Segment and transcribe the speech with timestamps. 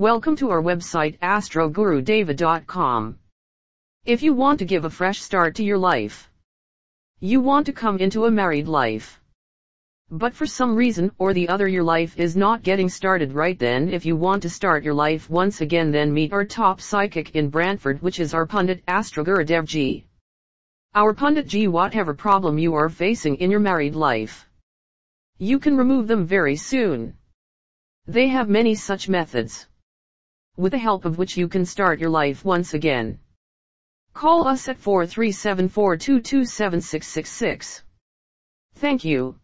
[0.00, 3.18] Welcome to our website astrogurudeva.com.
[4.06, 6.30] If you want to give a fresh start to your life,
[7.20, 9.20] you want to come into a married life.
[10.10, 13.90] But for some reason or the other your life is not getting started right then
[13.90, 17.50] if you want to start your life once again then meet our top psychic in
[17.50, 20.06] Brantford which is our Pundit Astroguru Ji.
[20.94, 24.48] Our Pundit ji whatever problem you are facing in your married life.
[25.36, 27.18] You can remove them very soon.
[28.06, 29.66] They have many such methods
[30.60, 33.18] with the help of which you can start your life once again.
[34.12, 35.68] Call us at 437
[38.74, 39.39] Thank you.